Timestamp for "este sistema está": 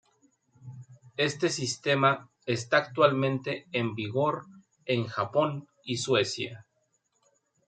1.17-2.77